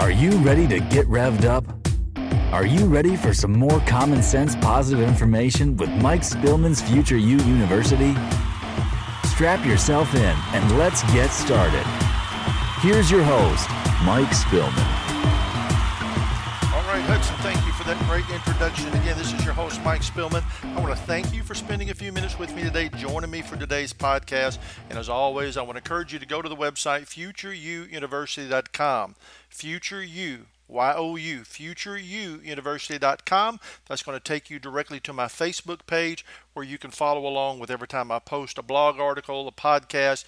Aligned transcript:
Are 0.00 0.10
you 0.10 0.30
ready 0.38 0.66
to 0.66 0.80
get 0.80 1.06
revved 1.08 1.44
up? 1.44 1.62
Are 2.54 2.64
you 2.64 2.86
ready 2.86 3.16
for 3.16 3.34
some 3.34 3.52
more 3.52 3.80
common 3.80 4.22
sense 4.22 4.56
positive 4.56 5.06
information 5.06 5.76
with 5.76 5.90
Mike 5.90 6.22
Spillman's 6.22 6.80
Future 6.80 7.18
You 7.18 7.36
University? 7.36 8.14
Strap 9.24 9.66
yourself 9.66 10.14
in 10.14 10.34
and 10.54 10.78
let's 10.78 11.02
get 11.12 11.28
started. 11.28 11.84
Here's 12.80 13.10
your 13.10 13.22
host, 13.22 13.68
Mike 14.02 14.30
Spillman. 14.30 14.89
All 16.90 16.96
right, 16.96 17.04
Hudson, 17.04 17.36
thank 17.36 17.64
you 17.64 17.70
for 17.74 17.84
that 17.84 17.96
great 18.08 18.28
introduction. 18.34 18.88
Again, 18.88 19.16
this 19.16 19.32
is 19.32 19.44
your 19.44 19.54
host, 19.54 19.80
Mike 19.84 20.02
Spillman. 20.02 20.42
I 20.76 20.80
want 20.80 20.90
to 20.90 21.00
thank 21.04 21.32
you 21.32 21.44
for 21.44 21.54
spending 21.54 21.90
a 21.90 21.94
few 21.94 22.10
minutes 22.10 22.36
with 22.36 22.52
me 22.52 22.64
today, 22.64 22.88
joining 22.88 23.30
me 23.30 23.42
for 23.42 23.56
today's 23.56 23.92
podcast. 23.92 24.58
And 24.88 24.98
as 24.98 25.08
always, 25.08 25.56
I 25.56 25.62
want 25.62 25.76
to 25.76 25.78
encourage 25.78 26.12
you 26.12 26.18
to 26.18 26.26
go 26.26 26.42
to 26.42 26.48
the 26.48 26.56
website, 26.56 27.02
futureyouuniversity.com. 27.02 29.14
Future 29.48 30.02
You, 30.02 30.46
Y-O-U, 30.66 31.40
futureyouuniversity.com. 31.42 33.60
That's 33.86 34.02
going 34.02 34.18
to 34.18 34.24
take 34.24 34.50
you 34.50 34.58
directly 34.58 34.98
to 34.98 35.12
my 35.12 35.26
Facebook 35.26 35.86
page 35.86 36.24
where 36.54 36.64
you 36.64 36.76
can 36.76 36.90
follow 36.90 37.24
along 37.24 37.60
with 37.60 37.70
every 37.70 37.86
time 37.86 38.10
I 38.10 38.18
post 38.18 38.58
a 38.58 38.62
blog 38.62 38.98
article, 38.98 39.46
a 39.46 39.52
podcast, 39.52 40.24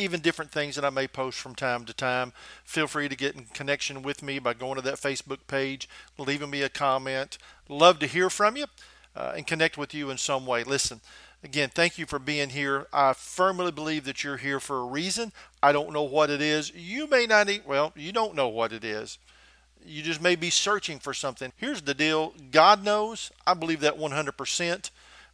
even 0.00 0.20
different 0.20 0.50
things 0.50 0.74
that 0.74 0.84
I 0.84 0.90
may 0.90 1.06
post 1.06 1.38
from 1.38 1.54
time 1.54 1.84
to 1.84 1.92
time. 1.92 2.32
Feel 2.64 2.86
free 2.86 3.08
to 3.08 3.16
get 3.16 3.36
in 3.36 3.44
connection 3.44 4.02
with 4.02 4.22
me 4.22 4.38
by 4.38 4.54
going 4.54 4.76
to 4.76 4.82
that 4.82 4.94
Facebook 4.94 5.46
page, 5.46 5.88
leaving 6.18 6.50
me 6.50 6.62
a 6.62 6.68
comment. 6.68 7.38
Love 7.68 7.98
to 8.00 8.06
hear 8.06 8.30
from 8.30 8.56
you 8.56 8.66
uh, 9.14 9.34
and 9.36 9.46
connect 9.46 9.78
with 9.78 9.94
you 9.94 10.10
in 10.10 10.18
some 10.18 10.46
way. 10.46 10.64
Listen, 10.64 11.00
again, 11.44 11.68
thank 11.68 11.98
you 11.98 12.06
for 12.06 12.18
being 12.18 12.50
here. 12.50 12.86
I 12.92 13.12
firmly 13.12 13.70
believe 13.72 14.04
that 14.04 14.24
you're 14.24 14.38
here 14.38 14.60
for 14.60 14.80
a 14.80 14.84
reason. 14.86 15.32
I 15.62 15.72
don't 15.72 15.92
know 15.92 16.02
what 16.02 16.30
it 16.30 16.40
is. 16.40 16.72
You 16.74 17.06
may 17.06 17.26
not, 17.26 17.48
eat, 17.48 17.66
well, 17.66 17.92
you 17.94 18.12
don't 18.12 18.34
know 18.34 18.48
what 18.48 18.72
it 18.72 18.84
is. 18.84 19.18
You 19.84 20.02
just 20.02 20.20
may 20.20 20.36
be 20.36 20.50
searching 20.50 20.98
for 20.98 21.14
something. 21.14 21.52
Here's 21.56 21.82
the 21.82 21.94
deal 21.94 22.34
God 22.50 22.84
knows. 22.84 23.30
I 23.46 23.54
believe 23.54 23.80
that 23.80 23.98
100%. 23.98 24.90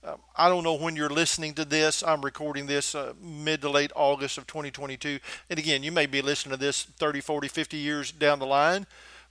Um, 0.07 0.21
I 0.37 0.49
don't 0.49 0.63
know 0.63 0.75
when 0.75 0.95
you're 0.95 1.11
listening 1.11 1.55
to 1.55 1.65
this. 1.65 2.05
I'm 2.05 2.25
recording 2.25 2.67
this 2.67 2.95
uh, 2.95 3.15
mid 3.21 3.63
to 3.63 3.71
late 3.71 3.91
August 3.97 4.39
of 4.39 4.47
2022. 4.47 5.19
And 5.51 5.59
again, 5.59 5.83
you 5.83 5.91
may 5.91 6.07
be 6.07 6.23
listening 6.23 6.53
to 6.53 6.57
this 6.57 6.85
30, 6.85 7.21
40, 7.21 7.49
50 7.49 7.77
years 7.77 8.13
down 8.13 8.39
the 8.39 8.47
line. 8.47 8.87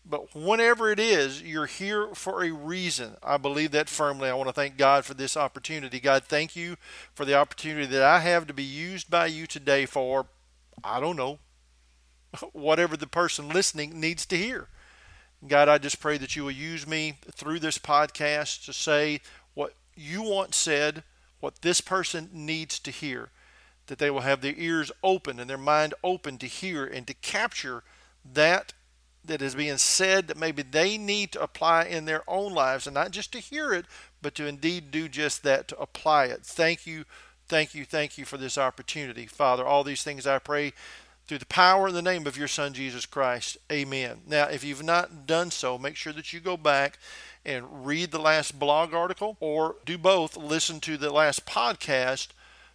But 0.06 0.36
whenever 0.36 0.92
it 0.92 1.00
is, 1.00 1.42
you're 1.42 1.66
here 1.66 2.10
for 2.14 2.44
a 2.44 2.52
reason. 2.52 3.16
I 3.24 3.38
believe 3.38 3.72
that 3.72 3.88
firmly. 3.88 4.28
I 4.28 4.34
want 4.34 4.50
to 4.50 4.54
thank 4.54 4.76
God 4.76 5.06
for 5.06 5.14
this 5.14 5.38
opportunity. 5.38 6.02
God, 6.02 6.26
thank 6.26 6.58
you 6.58 6.76
for 7.14 7.24
the 7.24 7.36
opportunity 7.36 7.86
that 7.86 8.04
I 8.04 8.20
have 8.20 8.46
to 8.48 8.54
be 8.54 8.64
used 8.64 9.10
by 9.10 9.28
you 9.28 9.48
today 9.48 9.86
for, 9.86 10.26
I 10.84 11.00
don't 11.00 11.16
know, 11.16 11.40
whatever 12.52 12.98
the 12.98 13.08
person 13.08 13.48
listening 13.48 13.98
needs 14.02 14.26
to 14.26 14.38
hear. 14.38 14.68
God, 15.48 15.70
I 15.70 15.78
just 15.78 16.02
pray 16.02 16.18
that 16.18 16.36
you 16.36 16.44
will 16.44 16.52
use 16.52 16.86
me 16.86 17.18
through 17.32 17.60
this 17.60 17.78
podcast 17.78 18.66
to 18.66 18.74
say 18.74 19.22
you 19.96 20.22
want 20.22 20.54
said, 20.54 21.04
what 21.40 21.62
this 21.62 21.82
person 21.82 22.30
needs 22.34 22.80
to 22.80 22.92
hear, 22.92 23.30
that 23.88 24.00
they 24.00 24.10
will 24.10 24.22
have 24.22 24.42
their 24.42 24.56
ears 24.58 24.92
open 25.04 25.40
and 25.40 25.50
their 25.50 25.58
mind 25.58 25.94
open 26.04 26.38
to 26.40 26.48
hear 26.48 26.86
and 26.86 27.06
to 27.08 27.14
capture 27.14 27.84
that 28.24 28.74
that 29.24 29.42
is 29.42 29.56
being 29.56 29.78
said 29.78 30.28
that 30.28 30.38
maybe 30.38 30.62
they 30.62 30.98
need 30.98 31.32
to 31.32 31.42
apply 31.42 31.84
in 31.84 32.06
their 32.06 32.24
own 32.28 32.54
lives 32.54 32.86
and 32.86 32.94
not 32.94 33.12
just 33.12 33.32
to 33.32 33.40
hear 33.40 33.74
it, 33.74 33.86
but 34.22 34.36
to 34.36 34.46
indeed 34.46 34.92
do 34.92 35.08
just 35.08 35.44
that, 35.44 35.68
to 35.68 35.80
apply 35.80 36.26
it. 36.26 36.44
Thank 36.44 36.86
you, 36.86 37.06
thank 37.48 37.74
you, 37.74 37.86
thank 37.86 38.18
you 38.18 38.26
for 38.26 38.38
this 38.38 38.58
opportunity. 38.58 39.26
Father, 39.26 39.66
all 39.66 39.84
these 39.84 40.04
things 40.04 40.28
I 40.28 40.40
pray 40.40 40.74
through 41.28 41.40
the 41.40 41.46
power 41.48 41.88
and 41.88 41.96
the 41.96 42.02
name 42.02 42.28
of 42.28 42.38
your 42.38 42.48
Son, 42.48 42.74
Jesus 42.74 43.06
Christ. 43.06 43.58
Amen. 43.72 44.22
Now, 44.28 44.46
if 44.46 44.64
you've 44.64 44.84
not 44.84 45.26
done 45.26 45.50
so, 45.50 45.78
make 45.78 45.96
sure 45.96 46.14
that 46.14 46.34
you 46.34 46.40
go 46.40 46.56
back 46.56 47.00
and 47.46 47.86
read 47.86 48.12
the 48.12 48.20
last 48.20 48.60
blog 48.60 48.94
article 48.94 49.38
or 49.40 49.76
do 49.86 49.98
both. 49.98 50.36
Listen 50.36 50.80
to 50.82 50.98
the 50.98 51.12
last 51.12 51.46
podcast 51.46 52.30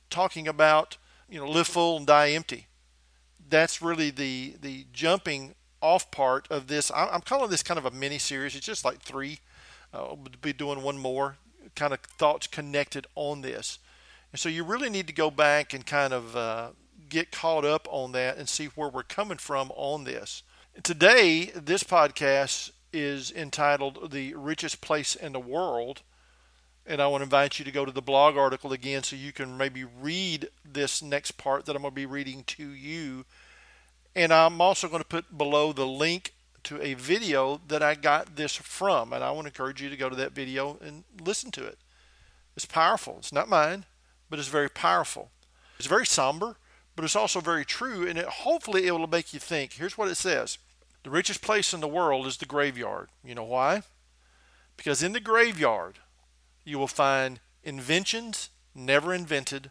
talking 0.09 0.47
about, 0.47 0.97
you 1.29 1.41
know, 1.41 1.49
live 1.49 1.67
full 1.67 1.97
and 1.97 2.07
die 2.07 2.31
empty. 2.31 2.67
That's 3.49 3.83
really 3.83 4.11
the, 4.11 4.55
the 4.61 4.87
jumping 4.93 5.55
off 5.81 6.11
part 6.11 6.47
of 6.51 6.69
this. 6.69 6.91
I'm 6.95 7.23
calling 7.23 7.51
this 7.51 7.63
kind 7.63 7.79
of 7.79 7.85
a 7.85 7.91
mini 7.91 8.19
series. 8.19 8.55
It's 8.55 8.67
just 8.67 8.85
like 8.85 9.01
three. 9.01 9.41
Uh, 9.93 10.09
we'll 10.11 10.29
be 10.41 10.53
doing 10.53 10.83
one 10.83 10.99
more 10.99 11.37
kind 11.75 11.93
of 11.93 12.01
thoughts 12.01 12.47
connected 12.47 13.07
on 13.15 13.41
this. 13.41 13.79
And 14.33 14.39
so 14.39 14.49
you 14.49 14.63
really 14.63 14.91
need 14.91 15.07
to 15.09 15.13
go 15.13 15.31
back 15.31 15.75
and 15.75 15.85
kind 15.85 16.13
of 16.13 16.37
uh, 16.37 16.69
get 17.09 17.33
caught 17.33 17.65
up 17.65 17.89
on 17.91 18.13
that 18.13 18.37
and 18.37 18.49
see 18.49 18.67
where 18.67 18.89
we're 18.89 19.03
coming 19.03 19.39
from 19.39 19.73
on 19.75 20.05
this. 20.05 20.43
Today, 20.83 21.47
this 21.47 21.83
podcast 21.83 22.71
is 22.93 23.33
entitled 23.33 24.11
The 24.11 24.35
Richest 24.35 24.81
Place 24.81 25.15
in 25.15 25.33
the 25.33 25.41
World. 25.41 26.03
And 26.87 27.01
I 27.01 27.07
want 27.07 27.21
to 27.21 27.25
invite 27.25 27.59
you 27.59 27.65
to 27.65 27.71
go 27.71 27.85
to 27.85 27.93
the 27.93 28.03
blog 28.03 28.37
article 28.37 28.73
again 28.73 29.03
so 29.03 29.17
you 29.17 29.33
can 29.33 29.57
maybe 29.57 29.85
read 29.85 30.49
this 30.65 31.03
next 31.03 31.33
part 31.33 31.67
that 31.67 31.77
I'm 31.77 31.83
going 31.83 31.93
to 31.93 31.97
be 31.97 32.07
reading 32.07 32.45
to 32.45 32.69
you. 32.71 33.25
And 34.17 34.33
I'm 34.33 34.61
also 34.61 34.89
going 34.89 35.03
to 35.03 35.09
put 35.09 35.37
below 35.37 35.73
the 35.73 35.87
link 35.87 36.35
to 36.65 36.81
a 36.83 36.95
video 36.95 37.61
that 37.69 37.83
I 37.83 37.95
got 37.95 38.37
this 38.37 38.57
from. 38.57 39.13
And 39.13 39.23
I 39.23 39.31
want 39.31 39.45
to 39.45 39.51
encourage 39.51 39.81
you 39.81 39.89
to 39.91 39.97
go 39.97 40.09
to 40.09 40.17
that 40.17 40.33
video 40.33 40.79
and 40.81 41.05
listen 41.23 41.51
to 41.53 41.65
it. 41.65 41.79
It's 42.57 42.67
powerful. 42.67 43.17
It's 43.19 43.33
not 43.33 43.49
mine, 43.49 43.85
but 44.29 44.39
it's 44.39 44.49
very 44.49 44.69
powerful. 44.69 45.31
It's 45.79 45.87
very 45.87 46.07
somber 46.07 46.57
but 47.01 47.05
it's 47.07 47.17
also 47.17 47.41
very 47.41 47.65
true, 47.65 48.07
and 48.07 48.19
it, 48.19 48.27
hopefully 48.27 48.87
it 48.87 48.93
will 48.93 49.07
make 49.07 49.33
you 49.33 49.41
think. 49.41 49.73
Here's 49.73 49.97
what 49.97 50.09
it 50.09 50.17
says 50.17 50.59
The 51.03 51.11
richest 51.11 51.43
place 51.43 51.73
in 51.73 51.81
the 51.81 51.89
world 51.89 52.27
is 52.27 52.37
the 52.37 52.47
graveyard. 52.47 53.09
You 53.25 53.35
know 53.35 53.45
why? 53.45 53.83
Because 54.77 55.03
in 55.03 55.13
the 55.13 55.21
graveyard, 55.21 55.99
you 56.65 56.79
will 56.79 56.87
find 56.87 57.41
inventions 57.63 58.51
never 58.75 59.13
invented, 59.13 59.71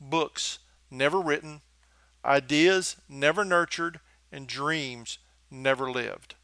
books 0.00 0.58
never 0.90 1.20
written, 1.20 1.60
ideas 2.24 2.96
never 3.08 3.44
nurtured, 3.44 4.00
and 4.32 4.46
dreams 4.46 5.18
never 5.50 5.90
lived. 5.90 6.34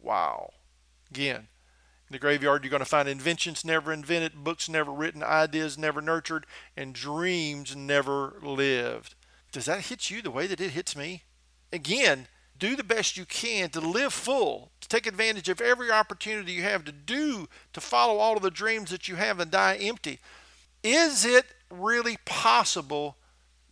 Wow. 0.00 0.50
Again, 1.10 1.48
in 2.08 2.12
the 2.12 2.18
graveyard, 2.18 2.64
you're 2.64 2.70
going 2.70 2.80
to 2.80 2.86
find 2.86 3.08
inventions 3.08 3.64
never 3.64 3.92
invented, 3.92 4.44
books 4.44 4.68
never 4.68 4.90
written, 4.90 5.22
ideas 5.22 5.76
never 5.76 6.00
nurtured, 6.00 6.46
and 6.76 6.94
dreams 6.94 7.76
never 7.76 8.34
lived. 8.42 9.14
Does 9.52 9.66
that 9.66 9.86
hit 9.86 10.10
you 10.10 10.22
the 10.22 10.30
way 10.30 10.46
that 10.46 10.60
it 10.60 10.70
hits 10.70 10.96
me? 10.96 11.24
Again, 11.72 12.28
do 12.58 12.76
the 12.76 12.84
best 12.84 13.16
you 13.16 13.24
can 13.24 13.70
to 13.70 13.80
live 13.80 14.12
full, 14.12 14.70
to 14.80 14.88
take 14.88 15.06
advantage 15.06 15.48
of 15.48 15.60
every 15.60 15.90
opportunity 15.90 16.52
you 16.52 16.62
have 16.62 16.84
to 16.84 16.92
do, 16.92 17.48
to 17.72 17.80
follow 17.80 18.18
all 18.18 18.36
of 18.36 18.42
the 18.42 18.50
dreams 18.50 18.90
that 18.90 19.08
you 19.08 19.16
have 19.16 19.40
and 19.40 19.50
die 19.50 19.76
empty. 19.76 20.18
Is 20.82 21.24
it 21.24 21.46
really 21.70 22.18
possible 22.24 23.16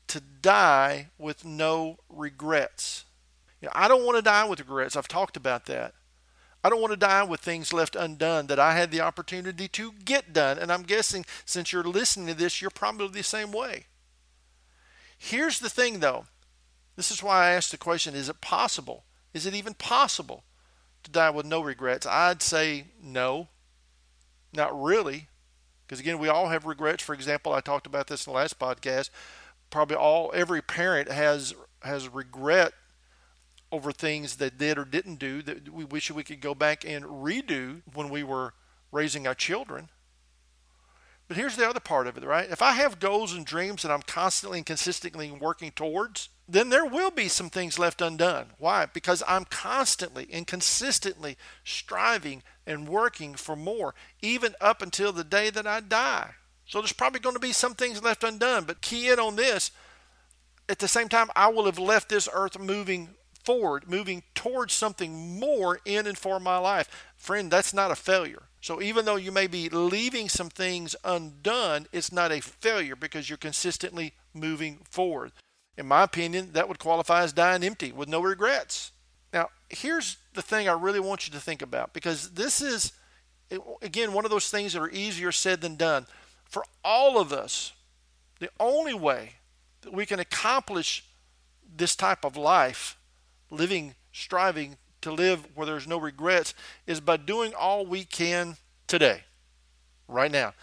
to 0.09 0.21
die 0.21 1.09
with 1.19 1.45
no 1.45 1.99
regrets? 2.09 3.05
You 3.61 3.67
know, 3.67 3.73
I 3.75 3.89
don't 3.89 4.05
want 4.05 4.17
to 4.17 4.23
die 4.23 4.49
with 4.49 4.61
regrets. 4.61 4.97
I've 4.97 5.09
talked 5.09 5.37
about 5.37 5.67
that. 5.67 5.95
I 6.63 6.69
don't 6.69 6.81
want 6.81 6.93
to 6.93 6.97
die 6.97 7.23
with 7.23 7.41
things 7.41 7.73
left 7.73 7.95
undone 7.95 8.49
that 8.49 8.59
I 8.59 8.75
had 8.75 8.91
the 8.91 9.01
opportunity 9.01 9.69
to 9.69 9.93
get 10.05 10.33
done. 10.33 10.59
And 10.59 10.73
I'm 10.73 10.83
guessing 10.83 11.25
since 11.45 11.73
you're 11.73 11.85
listening 11.85 12.27
to 12.27 12.35
this, 12.35 12.61
you're 12.61 12.71
probably 12.71 13.09
the 13.09 13.23
same 13.23 13.53
way. 13.53 13.87
Here's 15.17 15.61
the 15.61 15.71
thing, 15.71 16.01
though. 16.01 16.27
This 16.97 17.11
is 17.11 17.23
why 17.23 17.47
I 17.47 17.51
asked 17.53 17.71
the 17.71 17.77
question 17.77 18.15
is 18.15 18.29
it 18.29 18.41
possible? 18.41 19.05
Is 19.35 19.47
it 19.47 19.55
even 19.55 19.75
possible 19.75 20.45
to 21.03 21.11
die 21.11 21.31
with 21.31 21.47
no 21.47 21.61
regrets? 21.61 22.07
I'd 22.07 22.43
say 22.43 22.87
no, 23.03 23.49
not 24.53 24.79
really. 24.81 25.29
Because 25.87 26.01
again, 26.01 26.19
we 26.19 26.29
all 26.29 26.49
have 26.49 26.65
regrets. 26.65 27.03
For 27.03 27.15
example, 27.15 27.53
I 27.53 27.61
talked 27.61 27.87
about 27.87 28.09
this 28.09 28.27
in 28.27 28.33
the 28.33 28.37
last 28.37 28.59
podcast. 28.59 29.11
Probably 29.71 29.97
all 29.97 30.33
every 30.35 30.63
parent 30.63 31.11
has 31.11 31.55
has 31.83 32.09
regret 32.09 32.73
over 33.71 33.93
things 33.93 34.37
that 34.37 34.59
did 34.59 34.79
or 34.79 34.85
didn't 34.85 35.17
do 35.17 35.43
that 35.43 35.73
we 35.73 35.85
wish 35.85 36.11
we 36.11 36.25
could 36.25 36.41
go 36.41 36.55
back 36.55 36.85
and 36.85 37.05
redo 37.05 37.83
when 37.93 38.09
we 38.09 38.23
were 38.23 38.55
raising 38.91 39.27
our 39.27 39.35
children. 39.35 39.91
But 41.29 41.37
here's 41.37 41.57
the 41.57 41.69
other 41.69 41.81
part 41.81 42.07
of 42.07 42.17
it, 42.17 42.25
right? 42.25 42.49
If 42.49 42.63
I 42.63 42.73
have 42.73 43.01
goals 43.01 43.33
and 43.33 43.45
dreams 43.45 43.83
that 43.83 43.91
I'm 43.91 44.03
constantly 44.03 44.59
and 44.59 44.67
consistently 44.67 45.31
working 45.31 45.73
towards, 45.73 46.29
then 46.49 46.69
there 46.69 46.85
will 46.85 47.11
be 47.11 47.29
some 47.29 47.51
things 47.51 47.79
left 47.79 48.01
undone. 48.01 48.47
Why? 48.59 48.87
Because 48.87 49.25
I'm 49.27 49.45
constantly 49.45 50.29
and 50.33 50.47
consistently 50.47 51.37
striving 51.65 52.45
and 52.65 52.89
working 52.89 53.35
for 53.35 53.57
more, 53.57 53.95
even 54.23 54.55
up 54.61 54.83
until 54.83 55.13
the 55.13 55.25
day 55.25 55.51
that 55.51 55.67
I 55.67 55.81
die. 55.81 56.31
So 56.65 56.81
there's 56.81 56.93
probably 56.93 57.21
going 57.21 57.35
to 57.35 57.41
be 57.41 57.53
some 57.53 57.75
things 57.75 58.03
left 58.03 58.23
undone. 58.23 58.65
But 58.65 58.81
key 58.81 59.09
in 59.09 59.19
on 59.19 59.35
this 59.35 59.73
at 60.69 60.79
the 60.79 60.89
same 60.89 61.09
time, 61.09 61.29
I 61.35 61.49
will 61.49 61.67
have 61.67 61.79
left 61.79 62.09
this 62.09 62.29
earth 62.33 62.59
moving 62.59 63.11
forward, 63.47 63.89
moving 63.89 64.25
towards 64.35 64.75
something 64.75 65.39
more 65.39 65.79
in 65.85 66.07
and 66.07 66.19
for 66.19 66.41
my 66.41 66.59
life. 66.59 67.07
Friend, 67.17 67.51
that's 67.51 67.73
not 67.73 67.93
a 67.93 67.97
failure. 67.97 68.43
So 68.61 68.83
even 68.83 69.05
though 69.05 69.17
you 69.17 69.31
may 69.31 69.47
be 69.47 69.69
leaving 69.69 70.29
some 70.29 70.49
things 70.49 70.97
undone, 71.05 71.87
it's 71.93 72.11
not 72.11 72.33
a 72.33 72.43
failure 72.43 72.97
because 72.97 73.31
you're 73.31 73.39
consistently 73.39 74.13
moving 74.35 74.81
forward. 74.91 75.31
In 75.79 75.87
my 75.87 76.03
opinion, 76.03 76.51
that 76.53 76.69
would 76.69 76.81
qualify 76.81 77.23
as 77.23 77.33
dying 77.33 77.63
empty 77.63 77.93
with 77.93 78.09
no 78.09 78.21
regrets. 78.21 78.91
Now, 79.33 79.51
here's 79.71 80.17
the 80.35 80.43
thing 80.43 80.69
I 80.69 80.73
really 80.73 81.01
want 81.01 81.29
you 81.29 81.33
to 81.35 81.41
think 81.41 81.63
about 81.63 81.93
because 81.93 82.31
this 82.33 82.61
is, 82.61 82.93
again, 83.81 84.13
one 84.13 84.25
of 84.25 84.31
those 84.33 84.51
things 84.51 84.73
that 84.73 84.83
are 84.83 84.91
easier 84.91 85.31
said 85.31 85.61
than 85.61 85.77
done. 85.77 86.07
For 86.45 86.65
all 86.85 87.21
of 87.21 87.33
us, 87.33 87.73
the 88.41 88.51
only 88.59 88.95
way 88.95 89.35
that 89.83 89.93
we 89.93 90.07
can 90.07 90.19
accomplish 90.19 91.05
this 91.77 91.95
type 91.95 92.25
of 92.25 92.37
life, 92.37 92.97
living, 93.51 93.95
striving 94.13 94.77
to 95.03 95.13
live 95.13 95.47
where 95.55 95.67
there's 95.67 95.87
no 95.87 95.99
regrets, 95.99 96.55
is 96.87 97.01
by 97.01 97.17
doing 97.17 97.55
all 97.55 97.87
we 97.87 98.05
can 98.05 98.57
today, 98.87 99.23
right 100.09 100.31
now. 100.31 100.55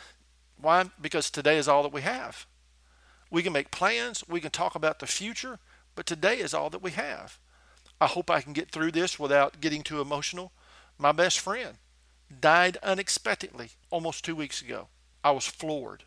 Why? 0.60 0.86
Because 1.00 1.30
today 1.30 1.58
is 1.58 1.68
all 1.68 1.84
that 1.84 1.94
we 1.94 2.02
have. 2.02 2.46
We 3.30 3.44
can 3.44 3.54
make 3.54 3.72
plans, 3.72 4.24
we 4.28 4.40
can 4.40 4.52
talk 4.52 4.76
about 4.76 5.00
the 5.00 5.08
future, 5.08 5.60
but 5.96 6.06
today 6.06 6.40
is 6.40 6.54
all 6.54 6.70
that 6.70 6.84
we 6.84 6.92
have. 6.92 7.40
I 8.00 8.08
hope 8.08 8.30
I 8.30 8.42
can 8.42 8.54
get 8.54 8.72
through 8.72 8.92
this 8.92 9.18
without 9.18 9.62
getting 9.62 9.82
too 9.82 10.02
emotional. 10.02 10.52
My 10.98 11.12
best 11.12 11.40
friend 11.40 11.78
died 12.42 12.78
unexpectedly 12.84 13.70
almost 13.90 14.26
two 14.26 14.36
weeks 14.36 14.62
ago. 14.62 14.88
I 15.24 15.32
was 15.32 15.48
floored. 15.48 16.04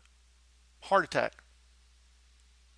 Heart 0.81 1.05
attack. 1.05 1.33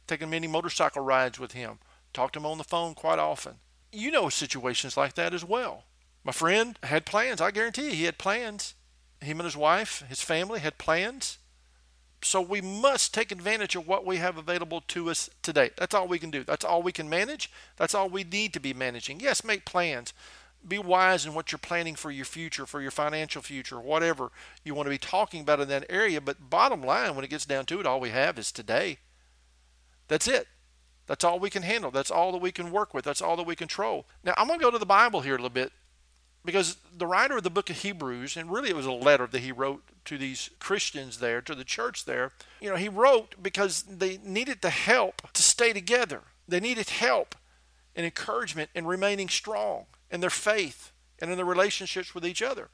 Taking 0.08 0.30
many 0.30 0.48
motorcycle 0.48 1.04
rides 1.04 1.40
with 1.40 1.52
him. 1.52 1.80
Talked 2.14 2.34
to 2.34 2.40
him 2.40 2.46
on 2.46 2.58
the 2.58 2.64
phone 2.64 2.94
quite 2.96 3.20
often. 3.20 3.56
You 3.92 4.12
know 4.12 4.30
situations 4.30 4.96
like 4.96 5.16
that 5.16 5.34
as 5.34 5.44
well. 5.44 5.86
My 6.24 6.32
friend 6.32 6.78
had 6.84 7.06
plans. 7.06 7.42
I 7.42 7.52
guarantee 7.52 7.86
you, 7.86 7.96
he 7.96 8.04
had 8.04 8.18
plans. 8.18 8.76
Him 9.22 9.40
and 9.40 9.46
his 9.46 9.58
wife, 9.58 10.04
his 10.08 10.22
family 10.22 10.60
had 10.60 10.78
plans. 10.78 11.38
So 12.22 12.42
we 12.42 12.62
must 12.62 13.14
take 13.14 13.32
advantage 13.32 13.76
of 13.76 13.88
what 13.88 14.06
we 14.06 14.18
have 14.18 14.38
available 14.38 14.82
to 14.90 15.10
us 15.10 15.30
today. 15.42 15.72
That's 15.78 15.96
all 15.96 16.08
we 16.08 16.20
can 16.20 16.32
do. 16.32 16.44
That's 16.44 16.66
all 16.66 16.84
we 16.84 16.92
can 16.92 17.10
manage. 17.10 17.50
That's 17.78 17.96
all 17.96 18.10
we 18.10 18.24
need 18.24 18.54
to 18.54 18.60
be 18.60 18.74
managing. 18.74 19.22
Yes, 19.22 19.44
make 19.44 19.66
plans. 19.66 20.14
Be 20.68 20.78
wise 20.78 21.26
in 21.26 21.34
what 21.34 21.52
you're 21.52 21.60
planning 21.60 21.96
for 21.96 22.12
your 22.12 22.26
future, 22.26 22.66
for 22.66 22.82
your 22.82 22.92
financial 22.92 23.42
future, 23.42 23.80
whatever 23.80 24.32
you 24.66 24.76
want 24.76 24.88
to 24.88 24.92
be 24.92 24.98
talking 24.98 25.42
about 25.42 25.62
in 25.62 25.70
that 25.70 25.86
area. 25.90 26.20
But 26.20 26.50
bottom 26.50 26.84
line, 26.84 27.16
when 27.16 27.24
it 27.24 27.30
gets 27.30 27.46
down 27.46 27.66
to 27.68 27.80
it, 27.80 27.86
all 27.86 28.02
we 28.02 28.10
have 28.10 28.38
is 28.38 28.52
today. 28.52 28.98
That's 30.10 30.28
it. 30.28 30.48
That's 31.10 31.24
all 31.24 31.40
we 31.40 31.50
can 31.50 31.64
handle. 31.64 31.90
That's 31.90 32.12
all 32.12 32.32
that 32.34 32.38
we 32.38 32.52
can 32.52 32.70
work 32.70 32.94
with. 32.94 33.04
That's 33.04 33.20
all 33.20 33.36
that 33.38 33.48
we 33.48 33.56
control. 33.56 34.06
Now, 34.24 34.36
I'm 34.38 34.46
going 34.46 34.60
to 34.60 34.64
go 34.64 34.70
to 34.70 34.78
the 34.78 34.86
Bible 34.86 35.22
here 35.22 35.34
a 35.34 35.38
little 35.38 35.50
bit 35.50 35.72
because 36.46 36.78
the 36.96 37.08
writer 37.08 37.38
of 37.38 37.42
the 37.42 37.50
book 37.50 37.72
of 37.72 37.78
Hebrews, 37.78 38.38
and 38.38 38.52
really 38.52 38.70
it 38.70 38.76
was 38.76 38.86
a 38.86 38.92
letter 38.92 39.26
that 39.26 39.40
he 39.40 39.52
wrote 39.52 39.82
to 40.06 40.20
these 40.20 40.52
Christians 40.60 41.18
there, 41.18 41.42
to 41.42 41.56
the 41.56 41.64
church 41.64 42.06
there, 42.06 42.32
you 42.62 42.70
know, 42.70 42.76
he 42.76 42.88
wrote 42.88 43.42
because 43.42 43.82
they 43.82 44.20
needed 44.24 44.62
the 44.62 44.70
help 44.70 45.32
to 45.34 45.42
stay 45.42 45.74
together. 45.74 46.22
They 46.48 46.60
needed 46.60 46.90
help 46.90 47.34
and 47.96 48.06
encouragement 48.06 48.70
in 48.76 48.86
remaining 48.86 49.30
strong 49.30 49.88
in 50.12 50.22
their 50.22 50.30
faith 50.30 50.92
and 51.20 51.32
in 51.32 51.38
their 51.38 51.46
relationships 51.46 52.14
with 52.14 52.24
each 52.24 52.44
other. 52.44 52.70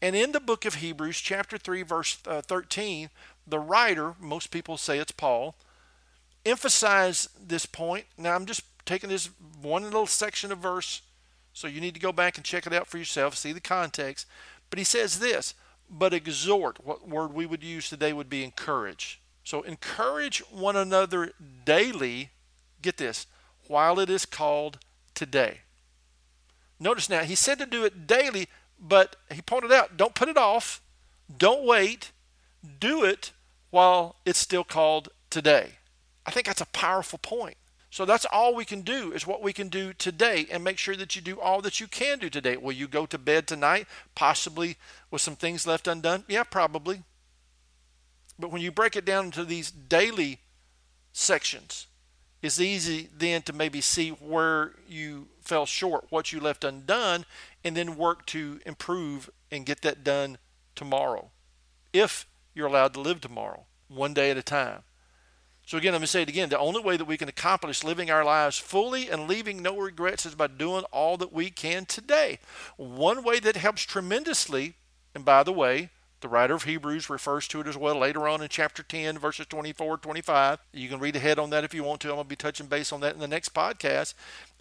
And 0.00 0.16
in 0.16 0.32
the 0.32 0.40
book 0.40 0.64
of 0.64 0.76
Hebrews, 0.76 1.18
chapter 1.18 1.58
3, 1.58 1.82
verse 1.82 2.16
uh, 2.26 2.40
13, 2.40 3.10
the 3.46 3.60
writer, 3.60 4.14
most 4.18 4.50
people 4.50 4.78
say 4.78 4.96
it's 4.96 5.12
Paul, 5.12 5.54
emphasized 6.44 7.48
this 7.48 7.66
point. 7.66 8.06
Now, 8.18 8.34
I'm 8.34 8.46
just 8.46 8.62
taking 8.84 9.10
this 9.10 9.30
one 9.60 9.84
little 9.84 10.06
section 10.06 10.52
of 10.52 10.58
verse 10.58 11.02
so 11.52 11.66
you 11.66 11.80
need 11.80 11.94
to 11.94 12.00
go 12.00 12.12
back 12.12 12.36
and 12.36 12.44
check 12.44 12.66
it 12.66 12.72
out 12.72 12.86
for 12.86 12.98
yourself, 12.98 13.36
see 13.36 13.52
the 13.52 13.60
context. 13.60 14.26
But 14.70 14.78
he 14.78 14.84
says 14.84 15.18
this, 15.18 15.54
but 15.90 16.14
exhort, 16.14 16.84
what 16.84 17.08
word 17.08 17.34
we 17.34 17.46
would 17.46 17.62
use 17.62 17.88
today 17.88 18.12
would 18.12 18.30
be 18.30 18.42
encourage. 18.42 19.20
So 19.44 19.62
encourage 19.62 20.38
one 20.50 20.76
another 20.76 21.32
daily, 21.64 22.30
get 22.80 22.96
this, 22.96 23.26
while 23.68 23.98
it 24.00 24.08
is 24.08 24.24
called 24.24 24.78
today. 25.14 25.60
Notice 26.80 27.10
now, 27.10 27.22
he 27.22 27.34
said 27.34 27.58
to 27.58 27.66
do 27.66 27.84
it 27.84 28.06
daily, 28.06 28.48
but 28.80 29.16
he 29.30 29.42
pointed 29.42 29.72
out 29.72 29.96
don't 29.96 30.14
put 30.14 30.28
it 30.28 30.38
off, 30.38 30.80
don't 31.36 31.64
wait, 31.64 32.12
do 32.80 33.04
it 33.04 33.32
while 33.70 34.16
it's 34.24 34.38
still 34.38 34.64
called 34.64 35.10
today. 35.28 35.72
I 36.26 36.30
think 36.30 36.46
that's 36.46 36.60
a 36.60 36.66
powerful 36.66 37.18
point. 37.18 37.56
So 37.90 38.06
that's 38.06 38.24
all 38.24 38.54
we 38.54 38.64
can 38.64 38.80
do 38.80 39.12
is 39.12 39.26
what 39.26 39.42
we 39.42 39.52
can 39.52 39.68
do 39.68 39.92
today 39.92 40.46
and 40.50 40.64
make 40.64 40.78
sure 40.78 40.96
that 40.96 41.14
you 41.14 41.20
do 41.20 41.38
all 41.38 41.60
that 41.60 41.78
you 41.78 41.86
can 41.86 42.18
do 42.18 42.30
today. 42.30 42.56
Will 42.56 42.72
you 42.72 42.88
go 42.88 43.04
to 43.04 43.18
bed 43.18 43.46
tonight 43.46 43.86
possibly 44.14 44.78
with 45.10 45.20
some 45.20 45.36
things 45.36 45.66
left 45.66 45.86
undone? 45.86 46.24
Yeah, 46.26 46.44
probably. 46.44 47.02
But 48.38 48.50
when 48.50 48.62
you 48.62 48.72
break 48.72 48.96
it 48.96 49.04
down 49.04 49.26
into 49.26 49.44
these 49.44 49.70
daily 49.70 50.38
sections, 51.12 51.86
it's 52.40 52.58
easy 52.58 53.10
then 53.14 53.42
to 53.42 53.52
maybe 53.52 53.82
see 53.82 54.08
where 54.08 54.72
you 54.88 55.28
fell 55.42 55.66
short, 55.66 56.06
what 56.08 56.32
you 56.32 56.40
left 56.40 56.64
undone, 56.64 57.26
and 57.62 57.76
then 57.76 57.96
work 57.96 58.24
to 58.26 58.58
improve 58.64 59.28
and 59.50 59.66
get 59.66 59.82
that 59.82 60.02
done 60.02 60.38
tomorrow. 60.74 61.30
If 61.92 62.26
you're 62.54 62.68
allowed 62.68 62.94
to 62.94 63.00
live 63.00 63.20
tomorrow, 63.20 63.66
one 63.88 64.14
day 64.14 64.30
at 64.30 64.38
a 64.38 64.42
time. 64.42 64.82
So, 65.64 65.78
again, 65.78 65.92
let 65.92 66.00
me 66.00 66.06
say 66.06 66.22
it 66.22 66.28
again. 66.28 66.48
The 66.48 66.58
only 66.58 66.82
way 66.82 66.96
that 66.96 67.04
we 67.04 67.16
can 67.16 67.28
accomplish 67.28 67.84
living 67.84 68.10
our 68.10 68.24
lives 68.24 68.58
fully 68.58 69.08
and 69.08 69.28
leaving 69.28 69.62
no 69.62 69.78
regrets 69.78 70.26
is 70.26 70.34
by 70.34 70.48
doing 70.48 70.84
all 70.90 71.16
that 71.18 71.32
we 71.32 71.50
can 71.50 71.86
today. 71.86 72.40
One 72.76 73.22
way 73.22 73.38
that 73.40 73.56
helps 73.56 73.82
tremendously, 73.82 74.74
and 75.14 75.24
by 75.24 75.42
the 75.44 75.52
way, 75.52 75.90
the 76.20 76.28
writer 76.28 76.54
of 76.54 76.64
Hebrews 76.64 77.10
refers 77.10 77.48
to 77.48 77.60
it 77.60 77.66
as 77.66 77.76
well 77.76 77.96
later 77.96 78.28
on 78.28 78.42
in 78.42 78.48
chapter 78.48 78.82
10, 78.82 79.18
verses 79.18 79.46
24 79.46 79.98
25. 79.98 80.58
You 80.72 80.88
can 80.88 81.00
read 81.00 81.16
ahead 81.16 81.38
on 81.38 81.50
that 81.50 81.64
if 81.64 81.74
you 81.74 81.84
want 81.84 82.00
to. 82.02 82.08
I'm 82.08 82.14
going 82.14 82.24
to 82.24 82.28
be 82.28 82.36
touching 82.36 82.66
base 82.66 82.92
on 82.92 83.00
that 83.00 83.14
in 83.14 83.20
the 83.20 83.28
next 83.28 83.52
podcast. 83.54 84.14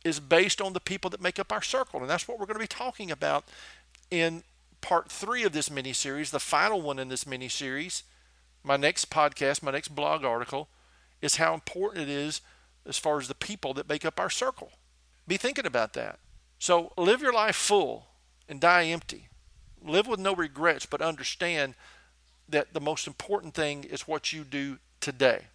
Is 0.03 0.19
based 0.19 0.59
on 0.59 0.73
the 0.73 0.79
people 0.79 1.11
that 1.11 1.21
make 1.21 1.37
up 1.37 1.51
our 1.51 1.61
circle. 1.61 2.01
And 2.01 2.09
that's 2.09 2.27
what 2.27 2.39
we're 2.39 2.47
going 2.47 2.55
to 2.55 2.59
be 2.59 2.67
talking 2.67 3.11
about 3.11 3.45
in 4.09 4.43
part 4.81 5.11
three 5.11 5.43
of 5.43 5.53
this 5.53 5.69
mini 5.69 5.93
series, 5.93 6.31
the 6.31 6.39
final 6.39 6.81
one 6.81 6.97
in 6.97 7.09
this 7.09 7.27
mini 7.27 7.47
series. 7.47 8.03
My 8.63 8.77
next 8.77 9.11
podcast, 9.11 9.61
my 9.61 9.71
next 9.71 9.89
blog 9.89 10.25
article 10.25 10.67
is 11.21 11.37
how 11.37 11.53
important 11.53 12.03
it 12.03 12.09
is 12.09 12.41
as 12.85 12.97
far 12.97 13.19
as 13.19 13.27
the 13.27 13.35
people 13.35 13.73
that 13.75 13.89
make 13.89 14.05
up 14.05 14.19
our 14.19 14.29
circle. 14.29 14.71
Be 15.27 15.37
thinking 15.37 15.65
about 15.65 15.93
that. 15.93 16.19
So 16.59 16.91
live 16.97 17.21
your 17.21 17.33
life 17.33 17.55
full 17.55 18.07
and 18.49 18.59
die 18.59 18.85
empty. 18.85 19.29
Live 19.83 20.07
with 20.07 20.19
no 20.19 20.35
regrets, 20.35 20.85
but 20.85 21.01
understand 21.01 21.75
that 22.49 22.73
the 22.73 22.81
most 22.81 23.07
important 23.07 23.53
thing 23.53 23.83
is 23.83 24.07
what 24.07 24.33
you 24.33 24.43
do 24.43 24.77
today. 24.99 25.45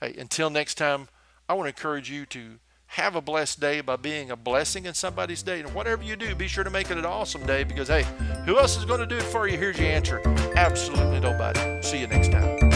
Hey, 0.00 0.14
until 0.18 0.50
next 0.50 0.76
time, 0.76 1.08
I 1.48 1.54
want 1.54 1.66
to 1.66 1.70
encourage 1.70 2.10
you 2.10 2.26
to 2.26 2.58
have 2.86 3.14
a 3.14 3.20
blessed 3.20 3.60
day 3.60 3.80
by 3.80 3.94
being 3.94 4.30
a 4.30 4.36
blessing 4.36 4.84
in 4.84 4.94
somebody's 4.94 5.42
day. 5.42 5.60
And 5.60 5.72
whatever 5.74 6.02
you 6.02 6.16
do, 6.16 6.34
be 6.34 6.48
sure 6.48 6.64
to 6.64 6.70
make 6.70 6.90
it 6.90 6.98
an 6.98 7.06
awesome 7.06 7.46
day 7.46 7.62
because, 7.62 7.88
hey, 7.88 8.04
who 8.46 8.58
else 8.58 8.76
is 8.76 8.84
going 8.84 9.00
to 9.00 9.06
do 9.06 9.16
it 9.16 9.22
for 9.22 9.46
you? 9.46 9.56
Here's 9.56 9.78
your 9.78 9.88
answer 9.88 10.20
absolutely 10.56 11.20
nobody. 11.20 11.82
See 11.82 12.00
you 12.00 12.08
next 12.08 12.32
time. 12.32 12.69